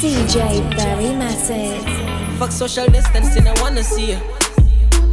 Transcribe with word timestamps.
DJ 0.00 0.60
Barry 0.76 1.10
Mattic. 1.20 1.82
Fuck 2.38 2.52
social 2.52 2.86
distancing, 2.86 3.48
I 3.48 3.54
wanna 3.62 3.82
see 3.82 4.12
you. 4.12 4.20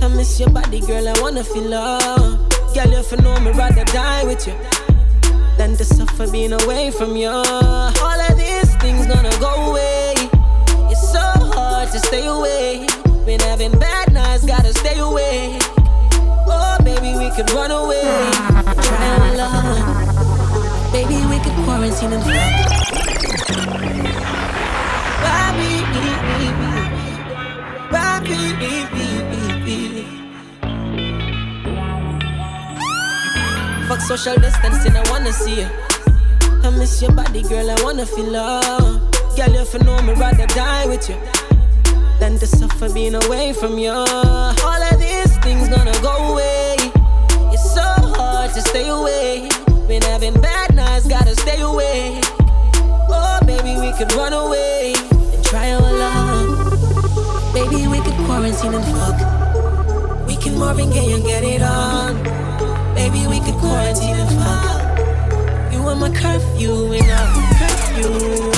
I 0.01 0.07
miss 0.09 0.39
your 0.39 0.49
body, 0.49 0.81
girl, 0.81 1.07
I 1.07 1.19
wanna 1.21 1.43
feel 1.43 1.63
love. 1.63 2.51
Girl, 2.73 2.93
if 2.93 3.11
you 3.11 3.17
know 3.17 3.39
me, 3.39 3.51
rather 3.51 3.85
die 3.85 4.25
with 4.25 4.45
you 4.45 4.53
than 5.57 5.77
to 5.77 5.85
suffer 5.85 6.29
being 6.29 6.51
away 6.51 6.91
from 6.91 7.15
you. 7.15 7.29
All 7.29 8.21
of 8.29 8.37
these 8.37 8.75
things 8.83 9.07
gonna 9.07 9.35
go 9.39 9.69
away. 9.69 10.13
It's 10.91 11.11
so 11.11 11.21
hard 11.55 11.89
to 11.91 11.99
stay 11.99 12.25
away. 12.27 12.85
Been 13.25 13.39
having 13.39 13.71
bad 13.79 14.11
nights, 14.11 14.45
gotta 14.45 14.73
stay 14.73 14.99
away 14.99 15.62
could 17.35 17.49
run 17.51 17.71
away, 17.71 18.01
try 18.83 19.07
our 19.17 19.35
luck. 19.35 19.65
Maybe 20.93 21.15
we 21.25 21.39
could 21.39 21.55
quarantine 21.65 22.13
and 22.13 22.23
Why 25.23 25.51
me, 25.57 25.81
why 27.89 28.19
me, 28.21 28.37
Fuck 33.87 34.01
social 34.01 34.35
distancing, 34.35 34.95
I 34.95 35.03
wanna 35.09 35.33
see 35.33 35.61
you. 35.61 35.69
I 36.63 36.69
miss 36.77 37.01
your 37.01 37.13
body, 37.13 37.41
girl, 37.41 37.71
I 37.71 37.81
wanna 37.83 38.05
feel 38.05 38.29
love. 38.31 39.01
Girl, 39.35 39.55
if 39.55 39.73
you 39.73 39.79
know 39.79 39.99
me, 40.03 40.13
rather 40.13 40.45
die 40.47 40.85
with 40.85 41.09
you 41.09 41.17
than 42.19 42.37
to 42.37 42.45
suffer 42.45 42.93
being 42.93 43.15
away 43.15 43.53
from 43.53 43.79
you. 43.79 43.89
All 43.89 44.83
of 44.91 44.99
these 44.99 45.35
things 45.39 45.67
gonna 45.67 45.99
go 46.01 46.31
away 46.31 46.62
to 48.53 48.61
stay 48.61 48.87
away. 48.87 49.49
Been 49.87 50.03
having 50.03 50.39
bad 50.39 50.75
nights, 50.75 51.07
gotta 51.07 51.35
stay 51.35 51.59
away. 51.61 52.21
Oh, 53.09 53.39
maybe 53.47 53.79
we 53.81 53.91
could 53.97 54.13
run 54.13 54.31
away 54.31 54.93
and 55.33 55.43
try 55.43 55.71
our 55.71 55.81
luck. 55.81 56.73
Maybe 57.55 57.87
we 57.87 57.97
could 58.01 58.13
quarantine 58.25 58.75
and 58.75 58.85
fuck. 58.85 60.27
We 60.27 60.35
can 60.35 60.59
Marvin 60.59 60.91
Gaye 60.91 61.13
and 61.13 61.23
get 61.23 61.43
it 61.43 61.63
on. 61.63 62.21
Maybe 62.93 63.25
we 63.25 63.39
could 63.39 63.55
quarantine 63.55 64.17
and 64.17 64.29
fuck. 64.37 65.73
You 65.73 65.79
are 65.87 65.95
my 65.95 66.13
curfew 66.13 66.93
and 66.93 67.11
I'm 67.11 67.55
curfew. 67.57 68.52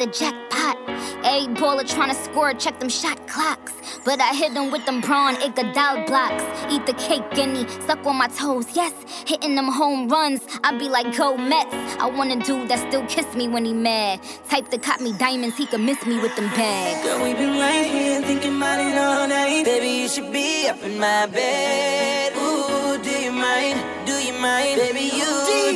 The 0.00 0.06
jackpot. 0.06 0.78
A 1.24 1.46
baller 1.60 1.84
tryna 1.84 2.14
score, 2.14 2.54
check 2.54 2.80
them 2.80 2.88
shot 2.88 3.18
clocks. 3.28 3.74
But 4.02 4.18
I 4.18 4.32
hit 4.34 4.54
them 4.54 4.70
with 4.70 4.86
them 4.86 5.02
prawn 5.02 5.34
Iguodala 5.34 6.06
blocks. 6.06 6.42
Eat 6.72 6.86
the 6.86 6.94
cake 6.94 7.36
and 7.36 7.54
he 7.54 7.68
suck 7.86 8.06
on 8.06 8.16
my 8.16 8.28
toes, 8.28 8.66
yes. 8.74 8.94
Hitting 9.26 9.56
them 9.56 9.68
home 9.68 10.08
runs, 10.08 10.40
I 10.64 10.76
be 10.78 10.88
like 10.88 11.14
go 11.14 11.36
Mets. 11.36 11.74
I 12.00 12.06
want 12.08 12.32
a 12.32 12.36
dude 12.36 12.68
that 12.70 12.78
still 12.88 13.04
kiss 13.08 13.34
me 13.34 13.46
when 13.46 13.66
he 13.66 13.74
mad. 13.74 14.22
Type 14.48 14.70
that 14.70 14.82
caught 14.82 15.02
me 15.02 15.12
diamonds, 15.18 15.58
he 15.58 15.66
could 15.66 15.82
miss 15.82 16.00
me 16.06 16.18
with 16.18 16.34
them 16.34 16.48
bags. 16.56 17.04
Girl, 17.04 17.22
we 17.22 17.34
been 17.34 17.58
right 17.58 17.84
here 17.84 18.22
thinking 18.22 18.56
about 18.56 18.80
it 18.80 18.96
all 18.96 19.28
night. 19.28 19.66
Baby, 19.66 20.02
you 20.02 20.08
should 20.08 20.32
be 20.32 20.66
up 20.66 20.82
in 20.82 20.98
my 20.98 21.26
bed. 21.26 22.32
Ooh, 22.38 22.96
do 23.02 23.10
you 23.10 23.32
mind? 23.32 23.76
Do 24.06 24.14
you 24.14 24.32
mind? 24.32 24.80
Baby, 24.80 25.12
you 25.12 25.28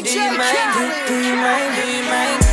do 0.03 0.19
you 0.19 0.38
mind? 0.38 0.73
Do, 0.79 1.12
do 1.12 1.26
you 1.29 1.37
mind? 1.37 1.76
Do 1.76 1.93
you 1.93 2.03
mind? 2.05 2.44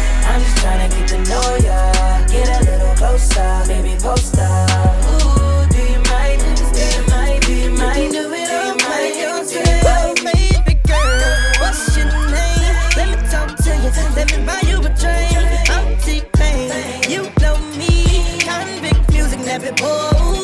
Baby, 3.68 3.96
post 4.02 4.38
up. 4.38 4.70
Ooh, 5.06 5.68
do 5.70 5.82
you 5.92 6.00
mind? 6.10 6.42
Do 6.74 6.82
you 6.82 7.04
mind? 7.10 7.42
Do 7.44 7.54
you 7.54 7.72
mind? 7.72 8.12
Do 8.12 8.34
it 8.34 8.52
all 8.52 8.78
by 8.78 9.14
yourself. 9.22 10.16
baby 10.24 10.80
girl, 10.88 11.54
what's 11.62 11.96
your 11.98 12.06
name? 12.06 12.76
Let 12.98 13.08
me 13.10 13.30
talk 13.30 13.56
to 13.58 13.72
you. 13.84 13.92
Let 14.16 14.28
me 14.32 14.46
buy 14.46 14.62
you 14.68 14.78
a 14.80 14.90
drink. 15.02 15.70
I'm 15.70 15.98
T-Pain. 16.00 17.10
You 17.10 17.24
know 17.42 17.58
me. 17.78 18.40
Convict 18.40 19.12
music, 19.12 19.40
never 19.40 19.72
boy. 19.74 20.41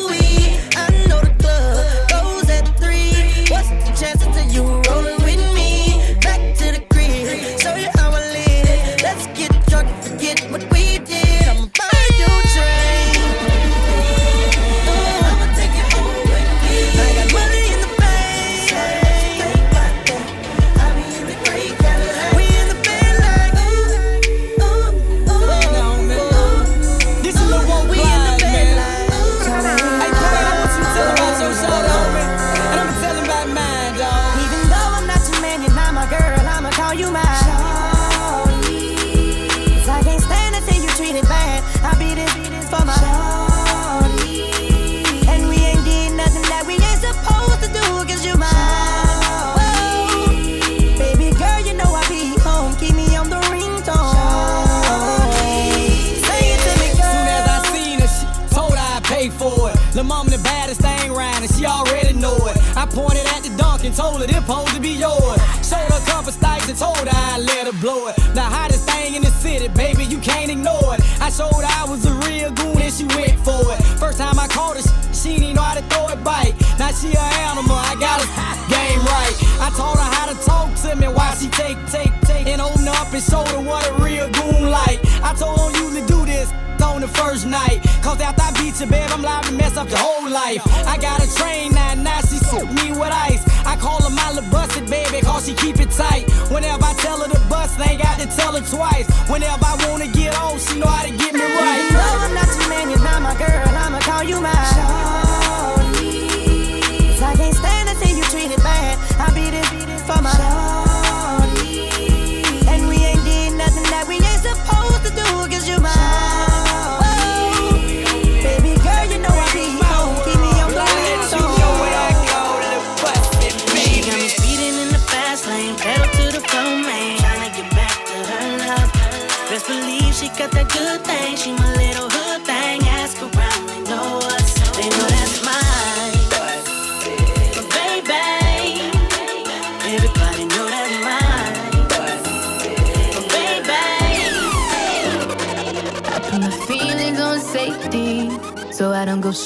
Showed 71.38 71.62
her 71.62 71.70
I 71.70 71.86
was 71.86 72.04
a 72.04 72.14
real 72.26 72.50
goon 72.50 72.82
and 72.82 72.92
she 72.92 73.06
went 73.14 73.38
for 73.46 73.62
it. 73.70 73.78
First 74.02 74.18
time 74.18 74.36
I 74.40 74.48
caught 74.48 74.74
her, 74.74 74.82
she 75.14 75.38
didn't 75.38 75.54
know 75.54 75.62
how 75.62 75.78
to 75.78 75.84
throw 75.86 76.08
it 76.10 76.18
back. 76.24 76.50
Now 76.82 76.90
she 76.90 77.14
a 77.14 77.26
animal, 77.46 77.78
I 77.78 77.94
got 77.94 78.18
her 78.18 78.28
game 78.74 78.98
right. 79.06 79.36
I 79.62 79.70
taught 79.78 79.98
her 80.02 80.10
how 80.18 80.26
to 80.32 80.36
talk 80.42 80.74
to 80.82 80.96
me 80.96 81.06
while 81.06 81.34
she 81.38 81.46
take, 81.54 81.78
take, 81.86 82.10
take, 82.22 82.48
and 82.48 82.60
open 82.60 82.88
up 82.88 83.14
and 83.14 83.22
show 83.22 83.44
her 83.54 83.62
what 83.62 83.86
a 83.86 83.92
real 84.02 84.26
goon 84.34 84.70
like. 84.70 84.98
I 85.22 85.32
told 85.38 85.60
her 85.60 85.70
usually 85.78 86.06
do 86.10 86.26
this 86.26 86.50
on 86.82 87.02
the 87.02 87.08
first 87.08 87.46
night. 87.46 87.86
Cause 88.02 88.20
after 88.20 88.42
I 88.42 88.50
beat 88.58 88.80
you, 88.80 88.86
babe, 88.86 89.08
I'm 89.14 89.22
liable 89.22 89.50
to 89.50 89.54
mess 89.54 89.76
up 89.76 89.88
your 89.88 90.02
whole 90.02 90.28
life. 90.28 90.62
I 90.86 90.98
got 90.98 91.22
a 91.22 91.28
train 91.38 91.70
now, 91.72 91.94
now 91.94 92.20
she 92.22 92.42
suit 92.50 92.66
me 92.82 92.90
with 92.90 93.14
ice. 93.14 93.46
I 93.64 93.76
call 93.76 94.02
her 94.02 94.10
my 94.10 94.32
little 94.32 94.50
busted 94.50 94.90
baby, 94.90 95.20
cause 95.20 95.46
she 95.46 95.54
keep 95.54 95.78
it 95.78 95.90
tight. 95.90 96.26
Whenever 96.50 96.87
tell 96.98 97.20
her 97.22 97.28
to 97.28 97.40
bust, 97.48 97.78
I 97.78 97.92
ain't 97.92 98.02
got 98.02 98.18
to 98.20 98.26
tell 98.26 98.52
her 98.52 98.64
twice. 98.64 99.06
Whenever 99.28 99.64
I 99.64 99.76
wanna 99.88 100.08
get 100.08 100.36
on, 100.40 100.58
she 100.58 100.78
know 100.78 100.86
how 100.86 101.04
to 101.04 101.12
get 101.16 101.34
me 101.34 101.37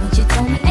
What 0.00 0.18
you 0.18 0.24
told 0.24 0.50
me, 0.50 0.65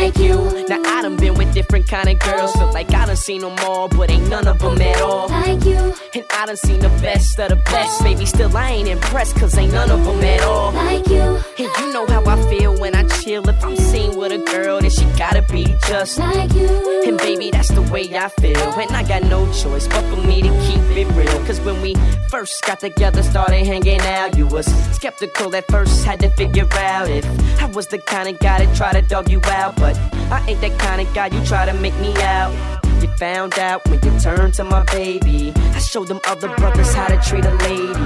like 0.00 0.16
you. 0.18 0.34
Now 0.68 0.80
I 0.84 1.02
done 1.02 1.16
been 1.16 1.34
with 1.34 1.52
different 1.52 1.86
kind 1.88 2.08
of 2.08 2.18
girls, 2.20 2.52
feel 2.52 2.72
like 2.72 2.92
I 2.94 3.06
done 3.06 3.16
seen 3.16 3.40
them 3.42 3.56
all, 3.60 3.88
but 3.88 4.10
ain't 4.10 4.28
none 4.28 4.46
of 4.46 4.58
them 4.58 4.80
at 4.80 5.00
all. 5.00 5.28
Like 5.28 5.64
you, 5.64 5.76
And 6.14 6.24
I 6.32 6.46
done 6.46 6.56
seen 6.56 6.80
the 6.80 6.88
best 7.02 7.38
of 7.38 7.50
the 7.50 7.56
best, 7.56 8.02
baby. 8.02 8.24
Still 8.26 8.56
I 8.56 8.70
ain't 8.70 8.88
impressed, 8.88 9.36
cause 9.36 9.56
ain't 9.58 9.72
none 9.72 9.90
of 9.90 10.04
them 10.04 10.20
at 10.22 10.42
all. 10.42 10.72
like 10.72 11.06
you, 11.08 11.38
And 11.58 11.68
you 11.78 11.92
know 11.92 12.06
how 12.06 12.24
I 12.24 12.36
feel 12.48 12.78
when 12.78 12.94
I 12.94 13.04
chill. 13.20 13.46
If 13.48 13.62
I'm 13.64 13.76
seen 13.76 14.16
with 14.16 14.32
a 14.32 14.38
girl, 14.38 14.80
then 14.80 14.90
she 14.90 15.04
gotta 15.18 15.42
be 15.42 15.64
just. 15.88 16.18
like 16.18 16.52
you. 16.54 16.68
And 17.06 17.18
baby, 17.18 17.50
that's 17.50 17.68
the 17.68 17.82
way 17.82 18.02
I 18.16 18.28
feel. 18.40 18.58
And 18.58 18.90
I 18.92 19.02
got 19.06 19.22
no 19.24 19.50
choice 19.52 19.86
but 19.88 20.02
for 20.10 20.20
me 20.26 20.42
to 20.42 20.48
keep 20.66 20.82
it 20.96 21.08
real. 21.14 21.44
Cause 21.46 21.60
when 21.60 21.80
we 21.82 21.94
first 22.28 22.62
got 22.64 22.80
together, 22.80 23.22
started 23.22 23.66
hanging 23.66 24.00
out, 24.00 24.36
you 24.36 24.46
was 24.46 24.66
skeptical 24.94 25.54
at 25.56 25.66
first, 25.68 26.04
had 26.04 26.20
to 26.20 26.30
figure 26.30 26.68
out 26.74 27.08
if 27.08 27.24
I 27.60 27.66
was 27.66 27.86
the 27.88 27.98
kind 27.98 28.28
of 28.28 28.38
guy 28.38 28.64
that 28.64 28.76
try 28.76 28.92
to 28.92 29.02
dog 29.02 29.28
you 29.30 29.40
out. 29.46 29.76
But 29.76 29.89
I 30.30 30.44
ain't 30.48 30.60
that 30.60 30.78
kind 30.78 31.00
of 31.00 31.12
guy 31.14 31.26
you 31.26 31.44
try 31.44 31.66
to 31.66 31.74
make 31.74 31.96
me 31.98 32.14
out. 32.22 32.52
You 33.00 33.08
found 33.16 33.58
out 33.58 33.88
when 33.88 33.98
you 34.02 34.20
turned 34.20 34.52
to 34.54 34.64
my 34.64 34.84
baby. 34.84 35.54
I 35.56 35.78
showed 35.78 36.08
them 36.08 36.20
other 36.26 36.54
brothers 36.56 36.92
how 36.92 37.06
to 37.08 37.16
treat 37.16 37.46
a 37.46 37.54
lady. 37.64 37.96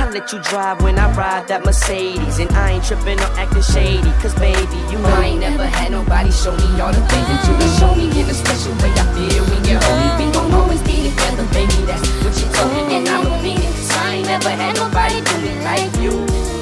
I 0.00 0.10
let 0.10 0.32
you 0.32 0.40
drive 0.42 0.82
when 0.82 0.98
I 0.98 1.06
ride 1.14 1.46
that 1.46 1.64
Mercedes. 1.64 2.40
And 2.40 2.50
I 2.50 2.72
ain't 2.72 2.84
tripping 2.84 3.20
or 3.20 3.30
acting 3.38 3.62
shady, 3.62 4.10
cause 4.18 4.34
baby, 4.34 4.76
you 4.90 4.98
know. 4.98 5.08
I 5.08 5.26
ain't 5.26 5.40
never 5.40 5.66
had 5.66 5.92
nobody 5.92 6.32
show 6.32 6.50
me 6.56 6.80
all 6.80 6.92
the 6.92 7.00
things 7.06 7.26
that 7.30 7.46
you 7.46 7.54
can 7.54 7.70
show 7.78 7.94
me 7.94 8.10
in 8.10 8.28
a 8.28 8.34
special 8.34 8.74
way. 8.82 8.90
I 8.90 9.06
feel 9.14 9.44
when 9.46 9.62
you're 9.70 9.84
only. 9.86 10.26
We 10.26 10.32
gon' 10.32 10.52
always 10.52 10.82
be 10.82 11.08
together, 11.10 11.46
baby, 11.54 11.86
that's 11.86 12.02
what 12.26 12.34
you 12.34 12.50
told 12.50 12.72
me. 12.74 12.96
And 12.96 13.08
I 13.08 13.22
believe 13.22 13.62
it, 13.62 13.70
cause 13.70 13.90
I 14.02 14.14
ain't 14.14 14.26
never 14.26 14.50
had 14.50 14.74
nobody 14.74 15.22
do 15.22 15.34
me 15.46 15.62
like 15.62 15.94
you. 16.02 16.59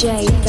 J. 0.00 0.39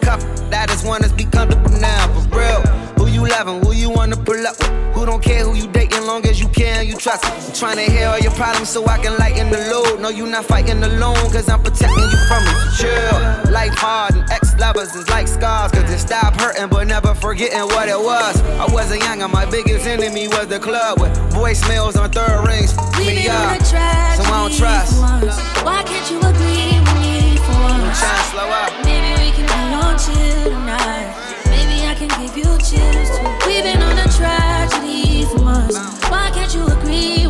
that 0.00 0.20
cuff, 0.20 0.50
that 0.50 0.70
is 0.70 0.84
one 0.84 1.00
that's 1.00 1.12
be 1.12 1.24
comfortable 1.24 1.70
now. 1.80 2.06
For 2.12 2.38
real, 2.38 2.60
who 2.98 3.06
you 3.06 3.28
loving, 3.28 3.62
who 3.64 3.72
you 3.72 3.90
wanna 3.90 4.16
pull 4.16 4.46
up 4.46 4.58
with, 4.58 4.94
who 4.94 5.06
don't 5.06 5.22
care 5.22 5.44
who 5.44 5.54
you 5.54 5.66
dating, 5.68 6.04
long 6.06 6.24
as 6.26 6.40
you 6.40 6.48
can, 6.48 6.86
you 6.86 6.96
trust. 6.96 7.24
I'm 7.24 7.52
trying 7.54 7.76
to 7.76 7.90
hear 7.92 8.08
all 8.08 8.18
your 8.18 8.32
problems 8.32 8.68
so 8.68 8.86
I 8.86 8.98
can 8.98 9.16
lighten 9.18 9.50
the 9.50 9.58
load. 9.70 10.00
No, 10.00 10.08
you 10.08 10.26
not 10.26 10.44
fighting 10.44 10.82
alone, 10.82 11.16
cause 11.30 11.48
I'm 11.48 11.62
protecting 11.62 12.04
you 12.10 12.20
from 12.28 12.42
it. 12.46 12.56
Chill, 12.78 13.52
life 13.52 13.74
hard 13.74 14.14
and 14.14 14.30
ex 14.30 14.56
lovers 14.58 14.94
is 14.94 15.08
like 15.08 15.28
scars, 15.28 15.72
cause 15.72 15.90
it 15.90 15.98
stop 15.98 16.38
hurting, 16.40 16.68
but 16.68 16.86
never 16.86 17.14
forgetting 17.14 17.60
what 17.74 17.88
it 17.88 17.98
was. 17.98 18.40
I 18.58 18.66
wasn't 18.72 19.02
young 19.02 19.22
and 19.22 19.32
my 19.32 19.46
biggest 19.46 19.86
enemy 19.86 20.28
was 20.28 20.48
the 20.48 20.58
club 20.58 21.00
with 21.00 21.12
voicemails 21.32 22.00
on 22.00 22.10
third 22.10 22.46
rings. 22.46 22.74
We've 22.98 23.16
Me 23.16 23.28
up, 23.28 23.62
so 23.62 23.76
I 23.76 24.48
don't 24.48 24.54
trust. 24.54 25.00
once. 25.00 25.38
Why 25.62 25.82
can't 25.84 26.10
you 26.10 26.18
agree 26.20 26.72
me 26.72 26.77
slow 27.94 28.48
up. 28.48 28.72
Maybe 28.84 29.10
we 29.22 29.30
can 29.32 29.46
be 29.46 29.74
on 29.74 29.98
chill 29.98 30.50
tonight. 30.50 31.14
Maybe 31.46 31.86
I 31.86 31.94
can 31.94 32.08
give 32.20 32.36
you 32.36 32.50
chills 32.58 33.08
too. 33.16 33.28
We've 33.46 33.62
been 33.62 33.82
on 33.82 33.98
a 33.98 34.08
tragedy 34.12 35.24
for 35.24 35.42
once. 35.42 35.78
Why 36.10 36.30
can't 36.34 36.52
you 36.54 36.66
agree 36.66 37.27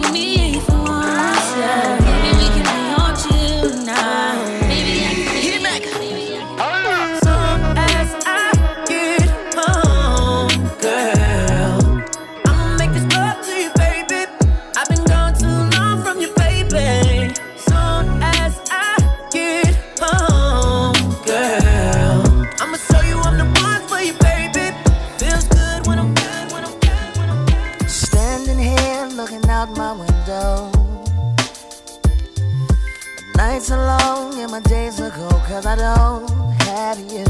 cause 35.58 35.66
I 35.66 35.76
don't 35.76 36.30
have 36.62 36.98
you. 37.12 37.24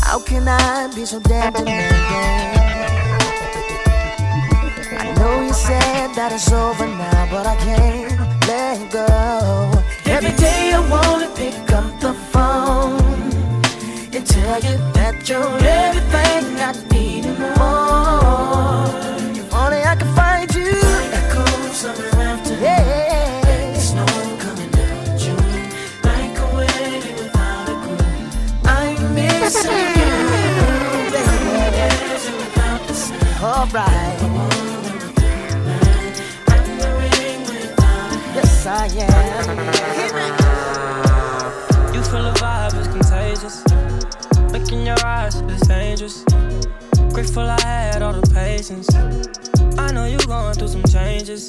How 0.00 0.18
can 0.18 0.48
I 0.48 0.90
be 0.94 1.04
so 1.04 1.20
damn 1.20 1.52
demanding? 1.52 1.98
I 4.98 5.14
know 5.18 5.42
you 5.42 5.52
said 5.52 6.14
that 6.14 6.32
it's 6.32 6.50
over 6.50 6.86
now, 6.86 7.28
but 7.30 7.46
I 7.46 7.56
can't 7.56 8.18
let 8.48 8.90
go. 8.90 9.06
Every 10.06 10.34
day 10.36 10.72
I 10.72 10.80
wanna 10.88 11.28
pick 11.36 11.70
up 11.72 12.00
the 12.00 12.14
phone 12.32 13.00
and 14.14 14.26
tell 14.26 14.58
you 14.66 14.76
that 14.96 15.28
you're 15.28 15.58
everything 15.82 16.44
I 16.68 16.72
need 16.92 17.26
and 17.26 17.38
more. 17.58 18.86
If 19.40 19.52
only 19.52 19.82
I 19.82 19.96
could 19.96 20.14
find 20.16 20.48
you. 20.54 20.80
Echoes 21.12 21.84
of 21.84 22.15
Alright. 29.46 29.62
Yes, 38.34 38.66
I 38.66 38.88
am. 38.88 39.46
You 41.94 42.02
feel 42.02 42.24
the 42.24 42.32
vibe 42.40 42.74
is 42.80 42.88
contagious. 42.88 43.62
Look 44.52 44.72
in 44.72 44.84
your 44.84 44.98
eyes, 45.06 45.36
it's 45.36 45.68
dangerous. 45.68 46.24
Grateful 47.12 47.48
I 47.48 47.60
had 47.60 48.02
all 48.02 48.14
the 48.14 48.28
patience. 48.34 48.92
I 49.78 49.92
know 49.92 50.06
you 50.06 50.18
going 50.26 50.54
through 50.54 50.68
some 50.68 50.82
changes. 50.82 51.48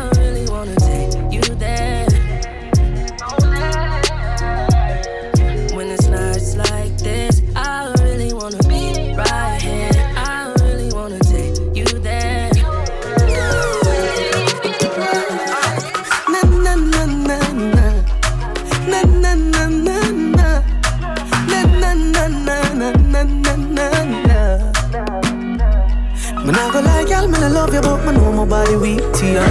love 27.61 27.73
you, 27.75 27.81
but 27.81 27.99
I 28.07 28.11
know 28.11 28.31
my 28.31 28.45
body 28.45 28.75
weak 28.75 29.13
to 29.17 29.25
you. 29.25 29.41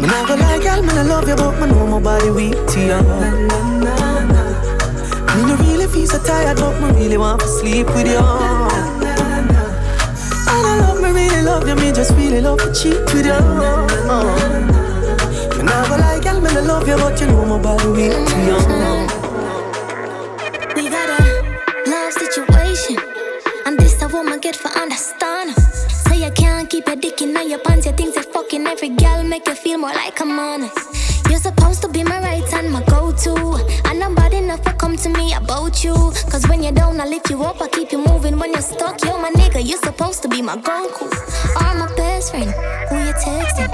Me 0.00 0.06
not 0.06 0.28
gonna 0.28 0.42
lie, 0.42 0.58
girl, 0.62 0.82
man, 0.82 0.98
I 0.98 1.02
love 1.02 1.28
you, 1.28 1.36
but 1.36 1.62
I 1.62 1.66
know 1.66 1.86
my 1.86 2.00
body 2.00 2.30
weak 2.30 2.66
to 2.68 2.80
you 2.80 3.63
tired, 6.24 6.56
but 6.58 6.80
me 6.80 6.88
really 6.98 7.16
want 7.16 7.40
to 7.40 7.48
sleep 7.48 7.86
with 7.88 8.06
you. 8.06 8.18
And 10.48 10.66
I 10.66 10.78
love 10.80 11.00
me, 11.02 11.10
really 11.10 11.42
love 11.42 11.68
you, 11.68 11.74
me 11.76 11.92
just 11.92 12.12
really 12.12 12.40
love 12.40 12.58
to 12.60 12.72
cheat 12.72 13.00
with 13.12 13.26
you. 13.26 13.40
Me 15.56 15.62
nah 15.62 15.88
go 15.88 15.96
lie, 15.96 16.20
girl, 16.22 16.40
me 16.40 16.50
love 16.50 16.88
you, 16.88 16.96
but 16.96 17.20
you 17.20 17.26
know 17.26 17.44
my 17.44 17.58
body 17.60 17.88
weak 17.88 18.12
to 18.12 18.36
you. 18.48 18.58
We 20.74 20.88
got 20.88 21.08
a 21.08 21.22
love 21.86 22.12
situation, 22.12 22.98
and 23.66 23.78
this 23.78 24.02
a 24.02 24.08
woman 24.08 24.40
get 24.40 24.56
for 24.56 24.68
understand. 24.68 25.54
Say 26.06 26.24
you 26.24 26.30
can't 26.32 26.68
keep 26.68 26.86
your 26.86 26.96
dick 26.96 27.20
in 27.22 27.34
your 27.48 27.60
pants, 27.60 27.86
you 27.86 27.92
think 27.92 28.14
say 28.14 28.22
fucking 28.22 28.66
every 28.66 28.90
girl 28.90 29.22
make 29.22 29.46
you 29.46 29.54
feel 29.54 29.78
more 29.78 29.92
like 29.92 30.20
a 30.20 30.24
man. 30.24 30.70
You're 31.28 31.38
supposed 31.40 31.82
to 31.82 31.88
be 31.88 32.02
my 32.04 32.20
right 32.20 32.48
hand, 32.50 32.70
my 32.72 32.82
go-to, 32.84 33.58
me 35.24 35.34
about 35.34 35.82
you. 35.84 35.94
Cause 36.30 36.46
when 36.48 36.62
you're 36.62 36.72
down, 36.72 37.00
I 37.00 37.06
lift 37.06 37.30
you 37.30 37.42
up, 37.42 37.60
I 37.60 37.68
keep 37.68 37.92
you 37.92 37.98
moving. 38.04 38.38
When 38.38 38.50
you're 38.52 38.68
stuck, 38.74 39.02
you're 39.04 39.20
my 39.20 39.30
nigga, 39.30 39.60
you're 39.68 39.84
supposed 39.88 40.22
to 40.22 40.28
be 40.28 40.42
my 40.42 40.56
Goku. 40.56 41.06
Or 41.60 41.74
my 41.80 41.88
best 41.96 42.30
friend, 42.32 42.50
who 42.88 42.96
you 43.06 43.14
texting? 43.24 43.70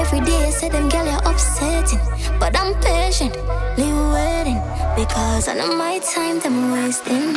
Every 0.00 0.20
day 0.20 0.40
I 0.48 0.50
say 0.50 0.68
them 0.68 0.88
girl 0.88 1.06
you're 1.06 1.24
upsetting, 1.30 2.00
but 2.38 2.52
I'm 2.60 2.74
patiently 2.82 3.90
waiting 4.14 4.60
because 4.96 5.48
I 5.48 5.54
know 5.54 5.74
my 5.76 5.98
time 6.12 6.36
that 6.40 6.46
I'm 6.46 6.72
wasting. 6.72 7.28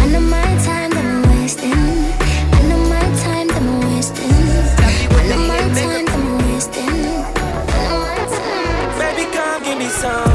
I 0.00 0.06
know 0.12 0.24
my 0.36 0.50
time 0.66 0.90
that 0.96 1.04
I'm 1.12 1.22
wasting. 1.30 1.72
I 2.56 2.60
know 2.68 2.80
my 2.94 3.06
time 3.22 3.46
that 3.52 3.62
I'm 3.62 3.94
wasting. 3.94 4.38
I 5.18 5.22
know 5.28 5.40
my 5.52 5.62
time 5.78 6.06
that 6.06 6.18
I'm 6.24 6.30
wasting. 6.46 6.96
Baby, 8.98 9.24
come 9.34 9.62
give 9.62 9.78
me 9.78 9.88
something. 9.88 10.29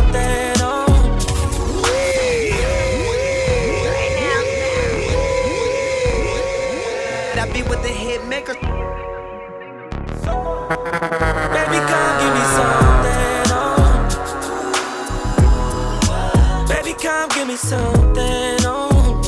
Give 17.46 17.52
me 17.52 17.58
something. 17.58 18.58
Oh. 18.66 19.22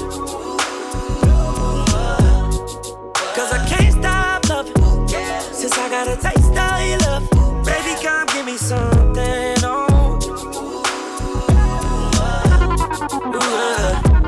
Cause 3.35 3.51
I 3.51 3.65
can't 3.67 3.93
stop 3.93 4.49
loving. 4.49 5.07
Since 5.53 5.77
I 5.77 5.89
got 5.89 6.07
a 6.07 6.15
taste 6.15 6.57
of 6.57 6.87
your 6.87 6.99
love. 6.99 7.29
Baby, 7.65 8.01
come 8.01 8.27
give 8.27 8.45
me 8.45 8.57
something. 8.57 9.57
Oh. 9.63 10.19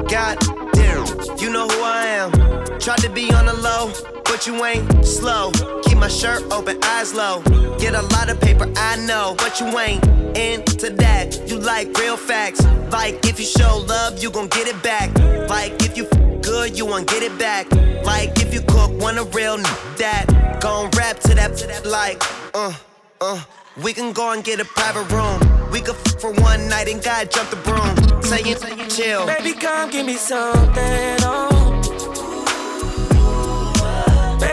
God 0.08 0.38
damn, 0.74 1.06
you 1.38 1.50
know 1.50 1.68
who 1.68 1.82
I 1.82 2.06
am. 2.08 2.32
Tried 2.80 3.00
to 3.00 3.10
be 3.10 3.32
on 3.34 3.46
the 3.46 3.54
low, 3.54 3.92
but 4.26 4.46
you 4.46 4.64
ain't 4.66 5.06
slow. 5.06 5.52
My 6.00 6.08
shirt 6.08 6.44
open, 6.52 6.82
eyes 6.84 7.14
low. 7.14 7.42
Get 7.78 7.94
a 7.94 8.02
lot 8.02 8.30
of 8.30 8.40
paper, 8.40 8.72
I 8.78 8.96
know, 9.06 9.36
but 9.38 9.60
you 9.60 9.68
ain't 9.80 10.04
into 10.38 10.90
that. 10.92 11.48
You 11.50 11.60
like 11.60 11.96
real 11.98 12.16
facts. 12.18 12.64
Like 12.92 13.26
if 13.26 13.40
you 13.40 13.46
show 13.46 13.84
love, 13.88 14.22
you 14.24 14.32
gon' 14.32 14.48
get 14.48 14.68
it 14.68 14.82
back. 14.82 15.14
Like 15.50 15.74
if 15.84 15.98
you 15.98 16.06
f- 16.12 16.42
good, 16.42 16.78
you 16.78 16.86
won't 16.86 17.08
get 17.08 17.22
it 17.24 17.38
back. 17.38 17.70
Like 18.06 18.40
if 18.42 18.54
you 18.54 18.62
cook, 18.62 18.92
want 19.02 19.18
a 19.18 19.24
real 19.26 19.56
n- 19.56 19.64
that. 19.98 20.26
Gon' 20.62 20.90
rap 20.92 21.20
to 21.22 21.36
that, 21.36 21.56
to 21.58 21.68
that 21.68 21.86
like, 21.86 22.24
uh, 22.56 22.74
uh. 23.22 23.42
We 23.84 23.94
can 23.94 24.12
go 24.14 24.32
and 24.32 24.44
get 24.44 24.60
a 24.60 24.66
private 24.66 25.10
room. 25.12 25.40
We 25.72 25.80
could 25.82 25.96
f- 25.96 26.20
for 26.22 26.32
one 26.34 26.68
night 26.70 26.88
and 26.90 27.02
God 27.04 27.30
jump 27.32 27.50
the 27.50 27.56
broom. 27.58 28.24
Say 28.24 28.42
you, 28.50 28.56
say 28.56 28.76
you 28.76 28.88
chill. 28.88 29.26
Baby, 29.28 29.54
come 29.54 29.90
give 29.90 30.06
me 30.06 30.16
something, 30.16 31.18
oh. 31.24 31.59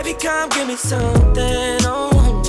Baby, 0.07 0.19
come 0.21 0.49
give 0.51 0.67
me 0.69 0.75
something, 0.77 1.79
oh. 1.83 2.41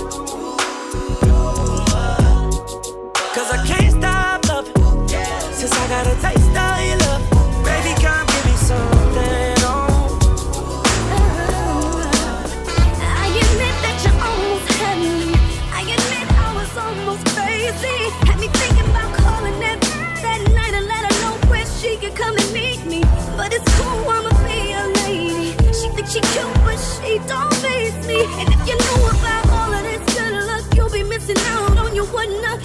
Cause 3.34 3.50
I 3.50 3.66
can't 3.66 3.90
stop 3.98 4.46
loving. 4.48 4.74
Since 5.52 5.72
I 5.72 5.88
got 5.88 6.06
a 6.06 6.14
taste 6.22 6.56
of 6.56 6.80
your 6.86 6.98
love. 6.98 7.22
Baby, 7.64 8.00
come 8.00 8.26
give 8.28 8.44
me 8.46 8.54
something, 8.62 9.58
oh. 9.66 10.18
I 13.02 13.26
admit 13.26 13.74
that 13.82 13.98
you 14.06 14.12
almost 14.22 14.68
had 14.78 14.96
me. 15.02 15.34
I 15.74 15.82
admit 15.82 16.26
I 16.38 16.54
was 16.54 16.76
almost 16.78 17.26
crazy. 17.34 17.98
Had 18.24 18.38
me 18.38 18.46
thinking 18.46 18.88
about 18.88 19.10
calling 19.18 19.58
that 19.58 19.87
She 26.08 26.20
cute, 26.20 26.54
but 26.64 26.78
she 26.78 27.18
don't 27.28 27.52
face 27.56 28.06
me. 28.06 28.24
And 28.40 28.48
if 28.48 28.60
you 28.66 28.76
knew 28.76 29.08
about 29.10 29.50
all 29.50 29.74
of 29.74 29.82
this 29.82 30.14
good 30.16 30.46
luck, 30.46 30.64
you'll 30.74 30.90
be 30.90 31.02
missing 31.02 31.36
out 31.38 31.76
on 31.76 31.94
you 31.94 32.04
wouldn't 32.06 32.42
have 32.46 32.62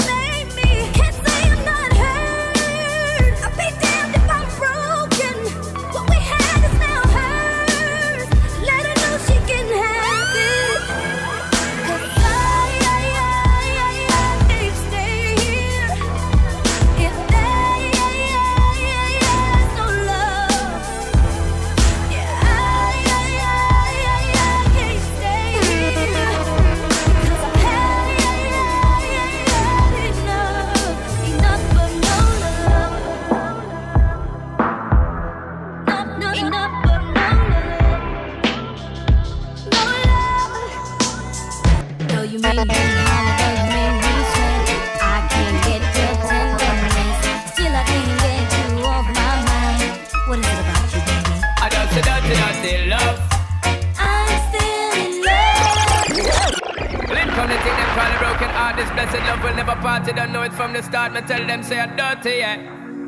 This 59.44 59.52
blessed 59.52 59.68
love 59.68 59.68
will 59.68 59.76
never 59.76 59.76
part. 59.82 60.08
You 60.08 60.14
don't 60.14 60.32
know 60.32 60.44
it 60.44 60.54
from 60.54 60.74
the 60.74 60.82
start. 60.82 61.14
Me 61.14 61.22
tell 61.22 61.46
them 61.46 61.64
say 61.64 61.80
I'm 61.80 61.96
dirty, 61.96 62.38
yeah. 62.38 62.58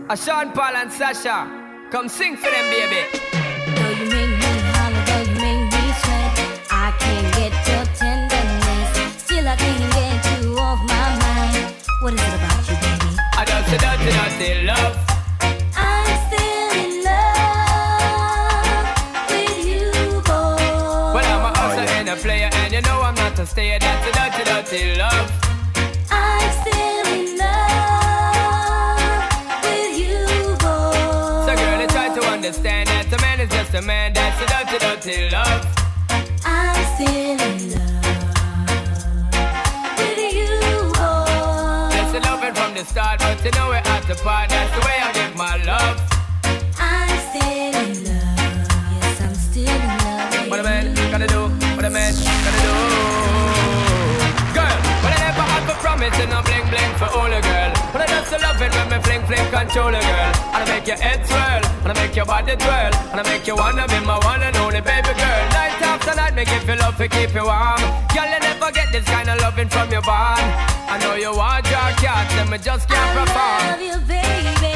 A 0.09 0.17
Sean 0.17 0.51
Paul 0.51 0.75
and 0.75 0.91
Sasha, 0.91 1.47
come 1.91 2.09
sing 2.09 2.35
for 2.35 2.51
them, 2.51 2.69
baby. 2.69 3.05
Though 3.75 3.89
you 3.89 4.05
make 4.09 4.29
me 4.29 4.59
holler, 4.75 5.03
though 5.05 5.21
you 5.21 5.37
make 5.39 5.71
me 5.71 5.93
sweat, 6.01 6.39
I 6.71 6.91
can't 6.99 7.33
get 7.35 7.53
your 7.67 7.85
tenderness. 7.95 9.23
Still, 9.23 9.47
I 9.47 9.55
can't 9.55 9.93
get 9.93 10.43
you 10.43 10.59
off 10.59 10.79
my 10.83 11.09
mind. 11.23 11.73
What 12.01 12.13
is 12.13 12.21
it 12.21 12.33
about 12.35 12.69
you, 12.69 12.75
baby? 12.83 13.09
I 13.33 13.45
dirty, 13.45 13.77
dirty, 13.77 14.11
dirty 14.19 14.49
love. 14.65 14.95
I'm 15.75 16.07
still 16.27 16.71
in 16.83 16.91
love 17.07 17.39
with 19.31 19.57
you, 19.65 19.87
boy. 20.21 21.15
Well, 21.15 21.27
I'm 21.33 21.45
a 21.45 21.51
hustler 21.57 21.87
and 21.95 22.09
a 22.09 22.15
player, 22.17 22.49
and 22.51 22.73
you 22.73 22.81
know 22.81 23.01
I'm 23.01 23.15
not 23.15 23.39
a 23.39 23.45
stayer. 23.45 23.79
That's 23.79 24.07
a 24.07 24.11
dirty, 24.11 24.43
dirty 24.43 24.99
love. 24.99 25.44
A 33.75 33.81
man 33.81 33.83
is 33.83 33.83
just 33.83 33.83
a 33.83 33.87
man. 33.87 34.13
That's 34.13 34.41
a 34.41 34.45
dirty, 34.45 34.77
dirty 34.79 35.29
love. 35.31 35.65
I'm 36.45 36.75
still 36.95 37.39
in 37.41 37.71
love 37.75 38.05
with 39.97 40.17
you, 40.33 40.59
boy. 40.95 41.91
That's 41.91 42.11
the 42.13 42.19
loving 42.23 42.53
from 42.53 42.73
the 42.73 42.85
start, 42.85 43.19
but 43.19 43.43
you 43.43 43.51
know 43.51 43.69
we're 43.69 43.83
at 43.83 44.03
the 44.07 44.15
part. 44.15 44.49
That's 44.49 44.71
the 44.71 44.79
way 44.85 44.97
I 45.01 45.11
give 45.13 45.35
my 45.35 45.57
love. 45.63 45.99
I'm 46.79 47.19
still 47.29 47.75
in 47.83 48.03
love. 48.05 48.39
Yes, 48.95 49.21
I'm 49.21 49.35
still 49.35 49.67
in 49.67 49.87
love. 50.07 50.49
What 50.49 50.59
a 50.59 50.63
man 50.63 50.95
gotta 51.11 51.27
do, 51.27 51.49
what 51.75 51.85
a 51.85 51.89
man 51.89 52.13
gotta 52.13 52.61
do. 52.63 52.75
Girl, 54.55 54.77
but 55.03 55.11
I 55.11 55.19
never 55.19 55.43
have 55.51 55.67
a 55.69 55.75
promise 55.83 56.17
and 56.19 56.31
I'm 56.31 56.43
bling 56.43 56.67
bling 56.71 56.93
for 56.95 57.09
all 57.17 57.27
a 57.27 57.41
girl. 57.41 57.71
But 57.91 58.01
I 58.03 58.07
just 58.07 58.31
love 58.31 58.61
it 58.61 58.71
when 58.71 58.87
me 58.89 58.97
fling 59.03 59.23
fling 59.27 59.47
control 59.51 59.89
a 59.89 59.99
girl. 59.99 60.31
And 60.55 60.63
I 60.63 60.65
make 60.69 60.87
your 60.87 60.97
head 60.97 61.25
swirl, 61.27 61.61
and 61.85 61.97
I 61.97 62.01
make 62.01 62.15
your 62.15 62.25
body 62.25 62.55
twirl, 62.55 62.91
and 63.13 63.19
I 63.21 63.23
make 63.29 63.45
you 63.47 63.55
wanna 63.55 63.87
be 63.87 63.99
my 64.05 64.17
one 64.25 64.41
and 64.41 64.55
only 64.57 64.81
baby 64.81 65.13
girl. 65.13 65.43
Night 65.53 65.77
after 65.81 66.15
night, 66.15 66.33
make 66.33 66.49
you 66.49 66.59
feel 66.65 66.77
love 66.79 66.97
to 66.97 67.07
keep 67.07 67.33
you 67.33 67.45
warm. 67.45 67.77
Girl, 68.13 68.25
you 68.25 68.39
never 68.41 68.71
get 68.71 68.91
this 68.91 69.05
kind 69.05 69.29
of 69.29 69.39
loving 69.41 69.69
from 69.69 69.91
your 69.91 70.01
bond. 70.01 70.41
I 70.89 70.97
know 71.01 71.13
you 71.15 71.31
want 71.35 71.65
your 71.69 71.89
cat, 72.01 72.25
and 72.41 72.49
me 72.49 72.57
just 72.57 72.89
can't 72.89 73.11
perform 73.13 73.61
I 73.61 73.69
love 73.71 73.81
you, 73.81 73.97
baby. 74.09 74.73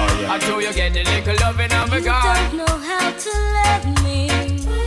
Oh, 0.00 0.32
I 0.32 0.38
do 0.38 0.60
you 0.64 0.72
get 0.72 0.92
the 0.96 1.04
little 1.04 1.36
loving 1.44 1.72
of 1.72 1.92
a 1.92 1.98
You 1.98 2.04
God. 2.04 2.24
don't 2.24 2.56
know 2.56 2.74
how 2.88 3.10
to 3.12 3.32
love 3.58 3.84
me. 4.04 4.30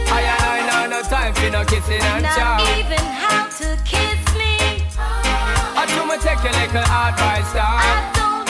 I 0.10 0.22
and 0.26 0.70
I 0.74 0.88
know 0.90 0.98
no 0.98 1.02
time 1.08 1.34
for 1.34 1.50
no 1.52 1.64
kissing 1.66 2.02
and 2.02 2.24
Not 2.24 2.36
chow. 2.36 2.60
even 2.82 3.06
how 3.22 3.46
to 3.62 3.78
kiss 3.86 4.22
me. 4.34 4.58
I 4.98 5.86
do 5.86 6.02
me 6.10 6.18
take 6.18 6.42
your 6.44 6.54
little 6.54 6.82
advice 6.82 7.54
I 7.54 8.12
down. 8.18 8.41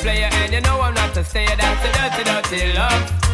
Player, 0.00 0.30
and 0.32 0.52
you 0.52 0.60
know 0.62 0.80
I'm 0.80 0.94
not 0.94 1.16
a 1.16 1.24
stayer. 1.24 1.56
That's 1.56 1.84
a 1.84 1.90
dirty, 1.92 2.24
dirty 2.24 2.72
love. 2.72 3.29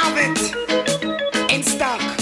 Have 0.00 0.16
it 0.16 1.52
in 1.52 1.62
stock. 1.62 2.19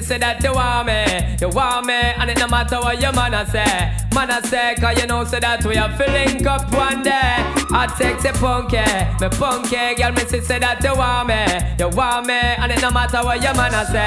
Punky 0.00 0.02
girl 0.02 0.02
me 0.02 0.02
see 0.02 0.02
say 0.02 0.18
that 0.18 0.42
you 0.42 0.52
want 0.52 0.86
me, 0.86 1.36
you 1.40 1.48
want 1.48 1.86
me, 1.86 1.94
and 1.94 2.30
it 2.30 2.38
no 2.38 2.48
matter 2.48 2.80
what 2.80 3.00
your 3.00 3.12
man 3.12 3.34
a 3.34 3.46
say, 3.46 3.92
man 4.14 4.30
a 4.30 4.46
say, 4.46 4.74
cause 4.80 5.00
you 5.00 5.06
know 5.06 5.24
say 5.24 5.40
that 5.40 5.64
we 5.64 5.76
are 5.76 5.92
filling 5.96 6.46
up 6.46 6.72
one 6.72 7.02
day. 7.02 7.36
Hot 7.70 7.96
sexy 7.96 8.30
punky, 8.38 8.78
me 9.20 9.28
punky 9.38 9.94
girl 9.96 10.12
me 10.12 10.24
see 10.26 10.40
say 10.40 10.58
that 10.58 10.82
you 10.82 10.94
want 10.94 11.28
me, 11.28 11.44
you 11.78 11.88
want 11.96 12.26
me, 12.26 12.34
and 12.34 12.72
it 12.72 12.80
no 12.82 12.90
matter 12.90 13.22
what 13.22 13.42
your 13.42 13.54
man 13.54 13.74
a 13.74 13.84
say, 13.86 14.04